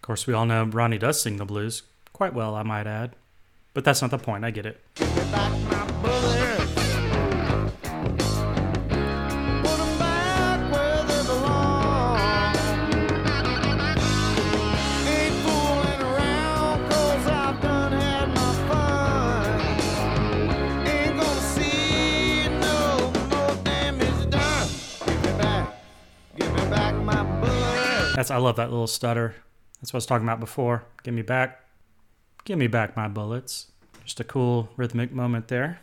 Of 0.02 0.06
course, 0.06 0.26
we 0.26 0.34
all 0.34 0.46
know 0.46 0.64
Ronnie 0.64 0.98
does 0.98 1.22
sing 1.22 1.36
the 1.36 1.44
blues 1.44 1.84
quite 2.12 2.34
well, 2.34 2.56
I 2.56 2.64
might 2.64 2.88
add. 2.88 3.14
But 3.72 3.84
that's 3.84 4.02
not 4.02 4.10
the 4.10 4.18
point, 4.18 4.44
I 4.44 4.50
get 4.50 4.66
it. 4.66 4.80
That's 28.16 28.30
I 28.32 28.36
love 28.36 28.56
that 28.56 28.70
little 28.70 28.88
stutter. 28.88 29.36
That's 29.82 29.92
what 29.92 29.96
I 29.96 29.98
was 29.98 30.06
talking 30.06 30.26
about 30.26 30.38
before. 30.38 30.84
Give 31.02 31.12
me 31.12 31.22
back. 31.22 31.60
Give 32.44 32.56
me 32.56 32.68
back 32.68 32.96
my 32.96 33.08
bullets. 33.08 33.66
Just 34.04 34.20
a 34.20 34.24
cool 34.24 34.68
rhythmic 34.76 35.12
moment 35.12 35.48
there. 35.48 35.80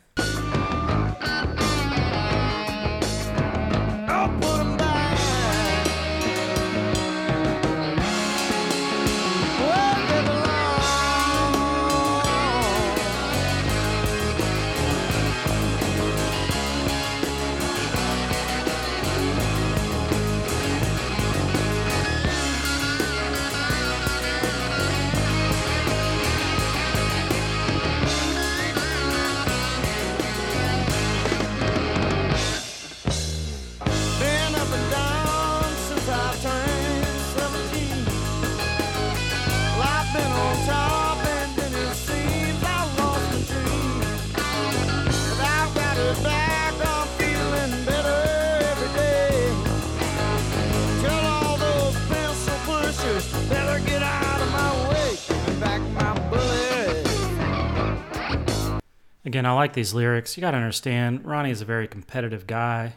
Again, 59.29 59.45
I 59.45 59.51
like 59.51 59.74
these 59.74 59.93
lyrics. 59.93 60.36
You 60.36 60.41
got 60.41 60.51
to 60.51 60.57
understand, 60.57 61.24
Ronnie 61.24 61.51
is 61.51 61.62
a 61.62 61.65
very 61.65 61.88
competitive 61.88 62.48
guy. 62.48 62.93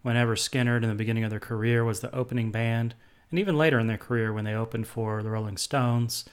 Whenever 0.00 0.34
Skynyrd, 0.34 0.82
in 0.82 0.88
the 0.88 0.94
beginning 0.94 1.22
of 1.22 1.28
their 1.28 1.38
career, 1.38 1.84
was 1.84 2.00
the 2.00 2.14
opening 2.14 2.50
band, 2.50 2.94
and 3.28 3.38
even 3.38 3.58
later 3.58 3.78
in 3.78 3.86
their 3.86 3.98
career 3.98 4.32
when 4.32 4.46
they 4.46 4.54
opened 4.54 4.86
for 4.86 5.22
the 5.22 5.28
Rolling 5.28 5.58
Stones, 5.58 6.24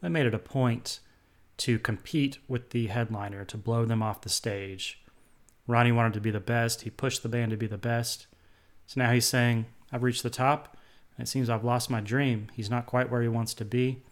they 0.00 0.08
made 0.08 0.26
it 0.26 0.34
a 0.34 0.38
point 0.38 1.00
to 1.56 1.80
compete 1.80 2.38
with 2.46 2.70
the 2.70 2.86
headliner, 2.86 3.44
to 3.46 3.56
blow 3.56 3.84
them 3.84 4.04
off 4.04 4.20
the 4.20 4.28
stage. 4.28 5.02
Ronnie 5.66 5.90
wanted 5.90 6.12
to 6.12 6.20
be 6.20 6.30
the 6.30 6.38
best. 6.38 6.82
He 6.82 6.90
pushed 6.90 7.24
the 7.24 7.28
band 7.28 7.50
to 7.50 7.56
be 7.56 7.66
the 7.66 7.76
best. 7.76 8.28
So 8.86 9.00
now 9.00 9.10
he's 9.10 9.26
saying, 9.26 9.66
I've 9.90 10.04
reached 10.04 10.22
the 10.22 10.30
top. 10.30 10.76
And 11.16 11.26
it 11.26 11.28
seems 11.28 11.50
I've 11.50 11.64
lost 11.64 11.90
my 11.90 12.00
dream. 12.00 12.52
He's 12.52 12.70
not 12.70 12.86
quite 12.86 13.10
where 13.10 13.22
he 13.22 13.26
wants 13.26 13.52
to 13.54 13.64
be. 13.64 14.04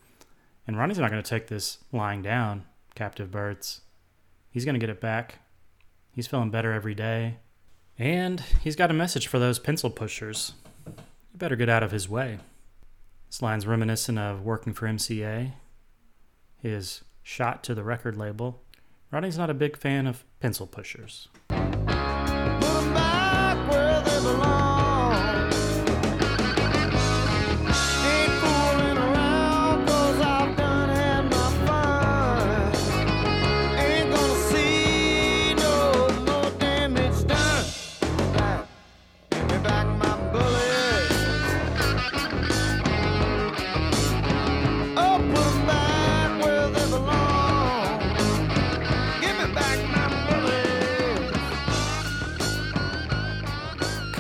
And 0.67 0.77
Ronnie's 0.77 0.99
not 0.99 1.13
going 1.13 1.23
to 1.23 1.31
take 1.31 1.47
this 1.47 1.79
lying 1.93 2.23
down, 2.23 2.65
captive 2.97 3.31
birds. 3.31 3.83
He's 4.51 4.65
going 4.65 4.75
to 4.75 4.81
get 4.81 4.91
it 4.91 5.01
back. 5.01 5.39
He's 6.13 6.27
feeling 6.27 6.51
better 6.51 6.73
every 6.73 6.95
day. 6.95 7.37
And 7.99 8.41
he's 8.63 8.77
got 8.77 8.91
a 8.91 8.95
message 8.95 9.27
for 9.27 9.39
those 9.39 9.59
pencil 9.59 9.91
pushers. 9.91 10.53
You 10.87 11.39
better 11.39 11.57
get 11.57 11.69
out 11.69 11.83
of 11.83 11.93
his 11.93 12.09
way. 12.09 12.39
This 13.29 13.43
line's 13.43 13.67
reminiscent 13.67 14.19
of 14.19 14.43
working 14.43 14.73
for 14.73 14.87
MCA, 14.89 15.53
his 16.59 17.05
shot 17.23 17.63
to 17.65 17.75
the 17.75 17.85
record 17.85 18.17
label. 18.17 18.63
Ronnie's 19.13 19.39
not 19.39 19.51
a 19.51 19.55
big 19.55 19.77
fan 19.77 20.07
of 20.07 20.25
pencil 20.41 20.67
pushers. 20.67 21.29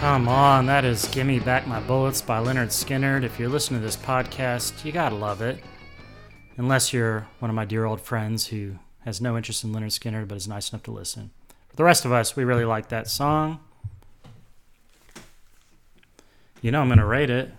Come 0.01 0.31
on, 0.31 0.65
that 0.65 0.87
is 0.87 1.07
Gimme 1.09 1.41
Back 1.41 1.67
My 1.67 1.79
Bullets 1.79 2.23
by 2.23 2.43
Lynyrd 2.43 2.69
Skynyrd. 2.69 3.23
If 3.23 3.39
you're 3.39 3.51
listening 3.51 3.81
to 3.81 3.87
this 3.87 3.99
podcast, 3.99 4.83
you 4.83 4.93
gotta 4.93 5.15
love 5.15 5.43
it. 5.43 5.63
Unless 6.57 6.95
you're 6.95 7.29
one 7.39 7.51
of 7.51 7.55
my 7.55 7.67
dear 7.67 7.85
old 7.85 8.01
friends 8.01 8.47
who 8.47 8.79
has 9.01 9.21
no 9.21 9.37
interest 9.37 9.63
in 9.63 9.75
Lynyrd 9.75 9.89
Skynyrd 9.89 10.27
but 10.27 10.39
is 10.39 10.49
nice 10.49 10.73
enough 10.73 10.85
to 10.85 10.91
listen. 10.91 11.33
For 11.69 11.77
the 11.77 11.85
rest 11.85 12.07
of 12.07 12.13
us, 12.13 12.35
we 12.35 12.45
really 12.45 12.65
like 12.65 12.89
that 12.89 13.09
song. 13.09 13.61
You 16.63 16.71
know 16.71 16.81
I'm 16.81 16.89
gonna 16.89 17.05
rate 17.05 17.29
it. 17.29 17.53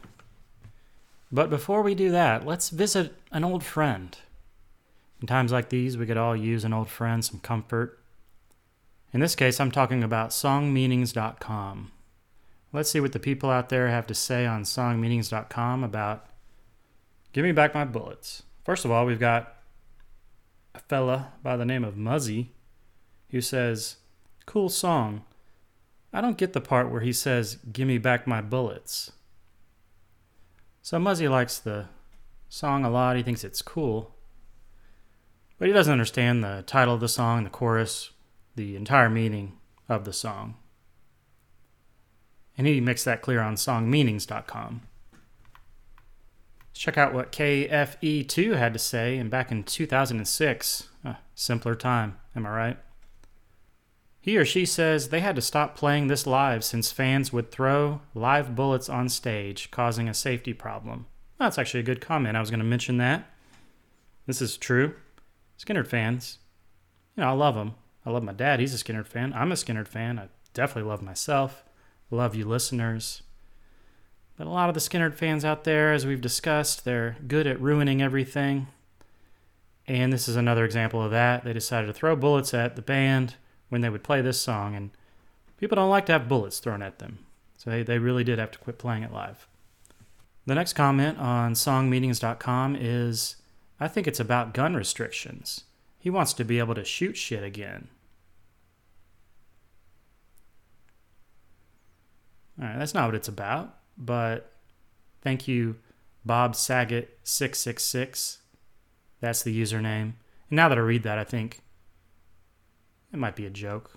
But 1.32 1.52
before 1.52 1.84
we 1.84 1.94
do 1.94 2.10
that, 2.10 2.44
let's 2.44 2.72
visit 2.72 3.14
an 3.32 3.44
old 3.44 3.64
friend. 3.64 4.18
In 5.22 5.28
times 5.28 5.52
like 5.52 5.70
these, 5.70 5.96
we 5.96 6.08
could 6.08 6.18
all 6.18 6.36
use 6.36 6.64
an 6.64 6.74
old 6.74 6.90
friend, 6.90 7.24
some 7.24 7.40
comfort. 7.42 8.00
In 9.14 9.20
this 9.20 9.36
case, 9.36 9.60
I'm 9.60 9.70
talking 9.70 10.04
about 10.04 10.32
songmeanings.com. 10.32 11.92
Let's 12.74 12.90
see 12.90 13.02
what 13.02 13.12
the 13.12 13.20
people 13.20 13.50
out 13.50 13.70
there 13.70 13.90
have 13.90 14.08
to 14.08 14.16
say 14.16 14.46
on 14.46 14.64
songmeanings.com 14.64 15.84
about 15.84 16.26
Give 17.34 17.44
Me 17.44 17.52
Back 17.52 17.74
My 17.74 17.84
Bullets. 17.84 18.44
First 18.64 18.86
of 18.86 18.92
all, 18.92 19.06
we've 19.06 19.20
got 19.20 19.56
a 20.74 20.80
fella 20.80 21.34
by 21.44 21.58
the 21.58 21.66
name 21.66 21.84
of 21.84 21.98
Muzzy 21.98 22.52
who 23.30 23.42
says, 23.42 23.98
Cool 24.46 24.70
song. 24.70 25.24
I 26.14 26.22
don't 26.22 26.38
get 26.38 26.54
the 26.54 26.62
part 26.62 26.90
where 26.90 27.02
he 27.02 27.14
says, 27.14 27.58
Give 27.72 27.88
me 27.88 27.98
back 27.98 28.26
my 28.26 28.42
bullets. 28.42 29.12
So 30.82 30.98
Muzzy 30.98 31.28
likes 31.28 31.60
the 31.60 31.88
song 32.50 32.86
a 32.86 32.90
lot. 32.90 33.18
He 33.18 33.24
thinks 33.24 33.44
it's 33.44 33.62
cool. 33.62 34.16
But 35.58 35.68
he 35.68 35.74
doesn't 35.74 35.92
understand 35.92 36.44
the 36.44 36.64
title 36.66 36.94
of 36.94 37.02
the 37.02 37.08
song, 37.08 37.44
the 37.44 37.50
chorus, 37.50 38.12
the 38.56 38.76
entire 38.76 39.10
meaning 39.10 39.58
of 39.88 40.06
the 40.06 40.14
song. 40.14 40.56
And 42.62 42.68
he 42.68 42.80
makes 42.80 43.04
that 43.06 43.24
clear 43.24 43.42
on 43.42 43.56
songmeanings.com. 43.56 44.82
Let's 46.70 46.80
check 46.80 46.96
out 46.96 47.12
what 47.12 47.32
KFE2 47.32 48.56
had 48.56 48.74
to 48.74 48.78
say 48.78 49.18
and 49.18 49.32
back 49.32 49.52
in 49.52 49.64
2006. 49.64 50.90
A 51.04 51.10
uh, 51.10 51.16
simpler 51.34 51.74
time, 51.74 52.20
am 52.36 52.46
I 52.46 52.56
right? 52.56 52.78
He 54.20 54.38
or 54.38 54.46
she 54.46 54.68
says 54.68 55.10
they 55.10 55.22
had 55.22 55.36
to 55.38 55.42
stop 55.42 55.76
playing 55.76 56.06
this 56.06 56.28
live 56.28 56.64
since 56.64 56.92
fans 56.92 57.34
would 57.34 57.50
throw 57.50 58.02
live 58.14 58.56
bullets 58.56 58.90
on 58.90 59.10
stage, 59.10 59.72
causing 59.72 60.08
a 60.08 60.14
safety 60.14 60.54
problem. 60.54 61.08
That's 61.40 61.58
actually 61.58 61.80
a 61.80 61.84
good 61.84 62.00
comment. 62.00 62.38
I 62.38 62.42
was 62.42 62.52
going 62.52 62.60
to 62.60 62.64
mention 62.64 62.98
that. 62.98 63.28
This 64.28 64.40
is 64.40 64.56
true. 64.56 64.94
Skynyrd 65.58 65.88
fans, 65.88 66.38
you 67.18 67.24
know, 67.24 67.30
I 67.30 67.34
love 67.34 67.56
them. 67.56 67.74
I 68.06 68.12
love 68.12 68.22
my 68.22 68.34
dad. 68.34 68.60
He's 68.60 68.76
a 68.76 68.78
Skynyrd 68.78 69.08
fan. 69.08 69.34
I'm 69.34 69.52
a 69.52 69.56
Skynyrd 69.56 69.88
fan. 69.88 70.20
I 70.20 70.28
definitely 70.54 70.88
love 70.88 71.02
myself. 71.02 71.64
Love 72.12 72.36
you, 72.36 72.46
listeners. 72.46 73.24
But 74.38 74.46
a 74.46 74.50
lot 74.50 74.70
of 74.70 74.76
the 74.76 74.82
Skynyrd 74.82 75.16
fans 75.16 75.46
out 75.46 75.64
there, 75.64 75.94
as 75.94 76.06
we've 76.06 76.20
discussed, 76.20 76.84
they're 76.84 77.16
good 77.28 77.48
at 77.48 77.62
ruining 77.62 78.02
everything. 78.02 78.68
And 79.88 80.12
this 80.12 80.28
is 80.28 80.36
another 80.36 80.66
example 80.66 81.02
of 81.02 81.12
that. 81.12 81.44
They 81.44 81.54
decided 81.54 81.88
to 81.88 81.94
throw 81.94 82.16
bullets 82.16 82.54
at 82.54 82.76
the 82.76 82.82
band 82.82 83.36
when 83.70 83.82
they 83.82 83.90
would 83.90 84.04
play 84.04 84.22
this 84.22 84.42
song, 84.42 84.76
and 84.76 84.92
people 85.58 85.78
don't 85.78 85.90
like 85.90 86.06
to 86.08 86.12
have 86.12 86.28
bullets 86.28 86.60
thrown 86.60 86.82
at 86.82 87.00
them. 87.00 87.20
So 87.58 87.70
they, 87.70 87.84
they 87.84 87.98
really 87.98 88.24
did 88.24 88.40
have 88.40 88.52
to 88.52 88.60
quit 88.60 88.78
playing 88.78 89.04
it 89.04 89.14
live. 89.14 89.48
The 90.46 90.56
next 90.56 90.74
comment 90.74 91.18
on 91.18 91.54
songmeanings.com 91.54 92.76
is 92.76 93.38
I 93.80 93.88
think 93.88 94.08
it's 94.08 94.20
about 94.20 94.54
gun 94.54 94.76
restrictions. 94.76 95.64
He 96.00 96.10
wants 96.10 96.34
to 96.34 96.44
be 96.44 96.60
able 96.60 96.76
to 96.76 96.84
shoot 96.84 97.16
shit 97.16 97.44
again. 97.44 97.88
All 102.62 102.68
right, 102.68 102.78
that's 102.78 102.94
not 102.94 103.08
what 103.08 103.16
it's 103.16 103.28
about, 103.28 103.76
but 103.98 104.52
thank 105.22 105.48
you, 105.48 105.78
Bob 106.24 106.56
Saget 106.56 107.18
666. 107.24 108.38
That's 109.20 109.42
the 109.42 109.60
username. 109.60 110.14
And 110.50 110.58
now 110.58 110.70
that 110.70 110.78
I 110.78 110.82
read 110.82 111.04
that, 111.04 111.18
I 111.18 111.24
think 111.24 111.62
it 113.12 113.18
might 113.18 113.36
be 113.36 113.46
a 113.46 113.50
joke. 113.50 113.92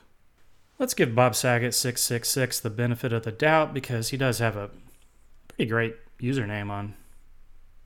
Let's 0.78 0.94
give 0.94 1.14
Bob 1.14 1.34
Saget 1.34 1.74
666 1.74 2.60
the 2.60 2.70
benefit 2.70 3.12
of 3.12 3.24
the 3.24 3.32
doubt 3.32 3.74
because 3.74 4.08
he 4.08 4.16
does 4.16 4.38
have 4.38 4.56
a 4.56 4.70
pretty 5.48 5.68
great 5.68 5.96
username 6.20 6.70
on 6.70 6.94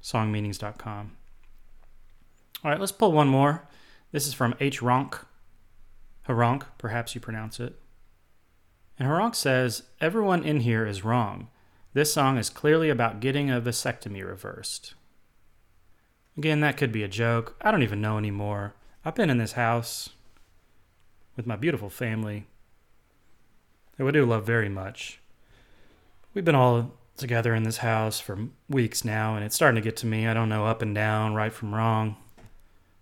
songmeanings.com. 0.03 1.13
All 2.65 2.71
right, 2.71 2.81
let's 2.81 2.93
pull 2.93 3.13
one 3.13 3.29
more. 3.29 3.69
This 4.13 4.27
is 4.27 4.35
from 4.35 4.55
H. 4.61 4.81
Ronk. 4.81 5.25
Haronk, 6.29 6.65
perhaps 6.79 7.15
you 7.15 7.21
pronounce 7.21 7.61
it. 7.61 7.79
And 8.99 9.09
Haronk 9.09 9.35
says, 9.35 9.85
Everyone 10.01 10.43
in 10.43 10.61
here 10.61 10.87
is 10.87 11.05
wrong. 11.05 11.49
This 11.95 12.13
song 12.13 12.37
is 12.37 12.51
clearly 12.51 12.91
about 12.91 13.21
getting 13.21 13.51
a 13.51 13.61
vasectomy 13.61 14.27
reversed. 14.27 14.95
Again, 16.37 16.61
that 16.61 16.77
could 16.77 16.93
be 16.93 17.03
a 17.03 17.09
joke. 17.09 17.57
I 17.61 17.71
don't 17.71 17.83
even 17.83 18.01
know 18.01 18.19
anymore. 18.19 18.75
I've 19.05 19.15
been 19.15 19.31
in 19.31 19.39
this 19.39 19.53
house 19.53 20.11
with 21.37 21.47
my 21.47 21.57
beautiful 21.57 21.91
family 21.91 22.47
that 23.97 24.05
we 24.05 24.13
do 24.13 24.25
love 24.25 24.45
very 24.45 24.69
much. 24.69 25.21
We've 26.35 26.45
been 26.45 26.55
all 26.55 26.93
together 27.17 27.55
in 27.55 27.65
this 27.65 27.79
house 27.79 28.21
for 28.21 28.49
weeks 28.69 29.05
now, 29.05 29.35
and 29.35 29.45
it's 29.45 29.57
starting 29.57 29.83
to 29.83 29.85
get 29.85 29.97
to 29.99 30.07
me. 30.07 30.27
I 30.27 30.35
don't 30.35 30.49
know 30.49 30.67
up 30.67 30.83
and 30.83 30.95
down, 30.95 31.35
right 31.35 31.53
from 31.53 31.75
wrong. 31.75 32.17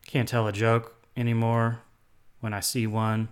Can't 0.07 0.29
tell 0.29 0.47
a 0.47 0.53
joke 0.53 0.95
anymore 1.17 1.81
when 2.41 2.55
I 2.55 2.61
see 2.61 2.87
one. 2.87 3.29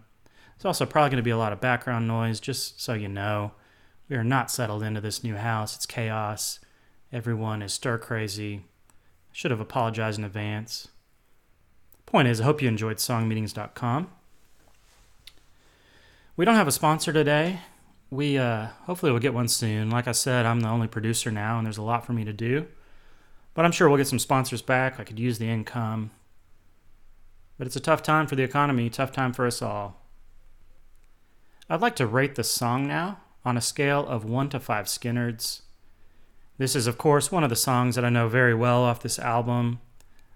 There's 0.64 0.80
also 0.80 0.86
probably 0.86 1.10
going 1.10 1.16
to 1.18 1.22
be 1.22 1.30
a 1.30 1.36
lot 1.36 1.52
of 1.52 1.60
background 1.60 2.08
noise, 2.08 2.40
just 2.40 2.80
so 2.80 2.94
you 2.94 3.06
know. 3.06 3.52
We 4.08 4.16
are 4.16 4.24
not 4.24 4.50
settled 4.50 4.82
into 4.82 4.98
this 4.98 5.22
new 5.22 5.34
house. 5.36 5.76
It's 5.76 5.84
chaos. 5.84 6.58
Everyone 7.12 7.60
is 7.60 7.74
stir 7.74 7.98
crazy. 7.98 8.64
Should 9.30 9.50
have 9.50 9.60
apologized 9.60 10.18
in 10.18 10.24
advance. 10.24 10.88
Point 12.06 12.28
is, 12.28 12.40
I 12.40 12.44
hope 12.44 12.62
you 12.62 12.68
enjoyed 12.68 12.96
songmeanings.com. 12.96 14.10
We 16.34 16.46
don't 16.46 16.54
have 16.54 16.68
a 16.68 16.72
sponsor 16.72 17.12
today. 17.12 17.60
We 18.08 18.38
uh, 18.38 18.68
hopefully 18.86 19.12
will 19.12 19.18
get 19.18 19.34
one 19.34 19.48
soon. 19.48 19.90
Like 19.90 20.08
I 20.08 20.12
said, 20.12 20.46
I'm 20.46 20.60
the 20.60 20.68
only 20.70 20.88
producer 20.88 21.30
now, 21.30 21.58
and 21.58 21.66
there's 21.66 21.76
a 21.76 21.82
lot 21.82 22.06
for 22.06 22.14
me 22.14 22.24
to 22.24 22.32
do. 22.32 22.66
But 23.52 23.66
I'm 23.66 23.72
sure 23.72 23.90
we'll 23.90 23.98
get 23.98 24.08
some 24.08 24.18
sponsors 24.18 24.62
back. 24.62 24.98
I 24.98 25.04
could 25.04 25.18
use 25.18 25.36
the 25.36 25.50
income. 25.50 26.10
But 27.58 27.66
it's 27.66 27.76
a 27.76 27.80
tough 27.80 28.02
time 28.02 28.26
for 28.26 28.34
the 28.34 28.44
economy, 28.44 28.88
tough 28.88 29.12
time 29.12 29.34
for 29.34 29.46
us 29.46 29.60
all. 29.60 30.00
I'd 31.68 31.80
like 31.80 31.96
to 31.96 32.06
rate 32.06 32.34
this 32.34 32.50
song 32.50 32.86
now 32.86 33.20
on 33.44 33.56
a 33.56 33.62
scale 33.62 34.06
of 34.06 34.24
1 34.24 34.50
to 34.50 34.60
5 34.60 34.86
Skynyrds. 34.86 35.62
This 36.58 36.76
is, 36.76 36.86
of 36.86 36.98
course, 36.98 37.32
one 37.32 37.42
of 37.42 37.50
the 37.50 37.56
songs 37.56 37.94
that 37.94 38.04
I 38.04 38.10
know 38.10 38.28
very 38.28 38.54
well 38.54 38.82
off 38.82 39.02
this 39.02 39.18
album. 39.18 39.80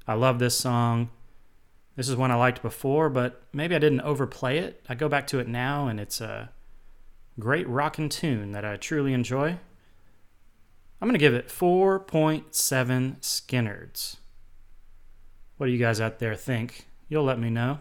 I 0.07 0.14
love 0.14 0.38
this 0.38 0.57
song. 0.59 1.11
This 1.97 2.09
is 2.09 2.17
one 2.17 2.31
I 2.31 2.37
liked 2.37 2.62
before, 2.62 3.11
but 3.11 3.43
maybe 3.53 3.75
I 3.75 3.79
didn't 3.79 4.01
overplay 4.01 4.59
it. 4.59 4.85
I 4.88 4.95
go 4.95 5.09
back 5.09 5.27
to 5.29 5.38
it 5.38 5.49
now, 5.49 5.87
and 5.87 6.01
it's 6.01 6.21
a 6.21 6.51
great 7.38 7.69
rockin' 7.69 8.09
tune 8.09 8.53
that 8.53 8.64
I 8.64 8.77
truly 8.77 9.12
enjoy. 9.12 9.59
I'm 11.01 11.09
going 11.09 11.12
to 11.12 11.19
give 11.19 11.35
it 11.35 11.49
4.7 11.49 13.21
Skynyrds. 13.21 14.17
What 15.57 15.67
do 15.67 15.73
you 15.73 15.79
guys 15.79 16.01
out 16.01 16.21
there 16.21 16.35
think? 16.35 16.88
You'll 17.09 17.25
let 17.25 17.38
me 17.38 17.51
know. 17.51 17.81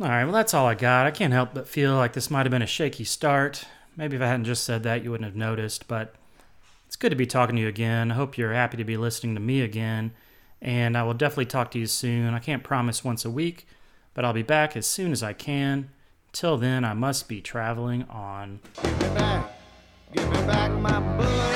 All 0.00 0.08
right, 0.08 0.24
well, 0.24 0.32
that's 0.32 0.54
all 0.54 0.66
I 0.66 0.74
got. 0.74 1.06
I 1.06 1.12
can't 1.12 1.32
help 1.32 1.54
but 1.54 1.68
feel 1.68 1.94
like 1.94 2.14
this 2.14 2.28
might 2.28 2.46
have 2.46 2.50
been 2.50 2.62
a 2.62 2.66
shaky 2.66 3.04
start. 3.04 3.64
Maybe 3.96 4.16
if 4.16 4.22
I 4.22 4.26
hadn't 4.26 4.46
just 4.46 4.64
said 4.64 4.82
that, 4.82 5.04
you 5.04 5.12
wouldn't 5.12 5.28
have 5.28 5.36
noticed, 5.36 5.86
but 5.86 6.16
it's 6.88 6.96
good 6.96 7.10
to 7.10 7.16
be 7.16 7.26
talking 7.26 7.54
to 7.54 7.62
you 7.62 7.68
again. 7.68 8.10
I 8.10 8.14
hope 8.14 8.36
you're 8.36 8.52
happy 8.52 8.76
to 8.76 8.82
be 8.82 8.96
listening 8.96 9.34
to 9.36 9.40
me 9.40 9.60
again, 9.60 10.10
and 10.60 10.96
I 10.96 11.04
will 11.04 11.14
definitely 11.14 11.46
talk 11.46 11.70
to 11.72 11.78
you 11.78 11.86
soon. 11.86 12.34
I 12.34 12.40
can't 12.40 12.64
promise 12.64 13.04
once 13.04 13.24
a 13.24 13.30
week, 13.30 13.68
but 14.14 14.24
I'll 14.24 14.32
be 14.32 14.42
back 14.42 14.76
as 14.76 14.84
soon 14.84 15.12
as 15.12 15.22
I 15.22 15.32
can. 15.32 15.90
Till 16.32 16.56
then, 16.56 16.84
I 16.84 16.94
must 16.94 17.28
be 17.28 17.40
traveling 17.40 18.02
on. 18.10 18.58
Give 18.82 19.00
me 19.00 19.14
back, 19.14 19.52
give 20.12 20.28
me 20.28 20.36
back 20.38 20.72
my 20.72 20.98
bullet. 21.16 21.53